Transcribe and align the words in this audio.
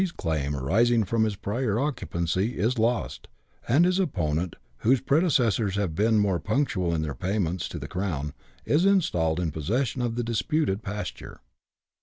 's 0.03 0.11
claim, 0.11 0.55
arising 0.55 1.03
from 1.03 1.25
his 1.25 1.35
prior 1.35 1.79
occupancy, 1.79 2.57
is 2.57 2.79
lost, 2.79 3.27
and 3.67 3.85
his 3.85 3.99
opponent, 3.99 4.55
whose 4.77 4.99
predecessors 4.99 5.75
have 5.75 5.93
been 5.93 6.17
more 6.17 6.39
punctual 6.39 6.91
in 6.91 7.03
their 7.03 7.13
payments 7.13 7.69
to 7.69 7.77
the 7.77 7.87
crown, 7.87 8.33
is 8.65 8.83
installed 8.83 9.39
in 9.39 9.51
possession 9.51 10.01
of 10.01 10.15
the 10.15 10.23
disputed 10.23 10.81
pasture. 10.81 11.41